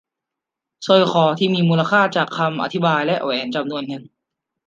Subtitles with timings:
[0.85, 4.03] สร้อยคอที่มีมูลค่า จากคำอธิบายและแหวนจำนวนหนึ่ง